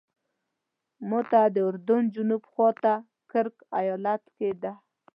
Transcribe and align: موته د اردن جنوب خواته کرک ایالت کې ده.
موته 1.09 1.41
د 1.53 1.57
اردن 1.67 2.03
جنوب 2.13 2.43
خواته 2.51 2.93
کرک 3.31 3.55
ایالت 3.79 4.23
کې 4.37 4.49
ده. 4.61 4.73